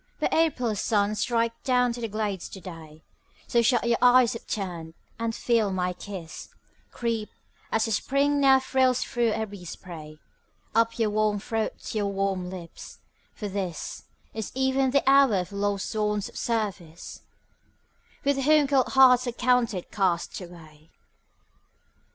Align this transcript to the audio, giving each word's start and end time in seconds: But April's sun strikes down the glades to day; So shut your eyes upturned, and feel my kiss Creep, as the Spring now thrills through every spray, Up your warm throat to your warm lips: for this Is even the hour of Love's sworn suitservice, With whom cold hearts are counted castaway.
But 0.19 0.33
April's 0.33 0.79
sun 0.81 1.13
strikes 1.13 1.61
down 1.63 1.91
the 1.91 2.07
glades 2.07 2.49
to 2.49 2.59
day; 2.59 3.03
So 3.45 3.61
shut 3.61 3.87
your 3.87 3.99
eyes 4.01 4.35
upturned, 4.35 4.95
and 5.19 5.35
feel 5.35 5.69
my 5.71 5.93
kiss 5.93 6.49
Creep, 6.89 7.29
as 7.71 7.85
the 7.85 7.91
Spring 7.91 8.39
now 8.39 8.59
thrills 8.59 9.03
through 9.03 9.29
every 9.29 9.63
spray, 9.63 10.17
Up 10.73 10.97
your 10.97 11.11
warm 11.11 11.39
throat 11.39 11.79
to 11.83 11.99
your 11.99 12.11
warm 12.11 12.49
lips: 12.49 12.97
for 13.35 13.47
this 13.47 14.05
Is 14.33 14.51
even 14.55 14.89
the 14.89 15.07
hour 15.07 15.35
of 15.35 15.51
Love's 15.51 15.83
sworn 15.83 16.21
suitservice, 16.21 17.21
With 18.23 18.37
whom 18.45 18.65
cold 18.65 18.87
hearts 18.87 19.27
are 19.27 19.31
counted 19.31 19.91
castaway. 19.91 20.89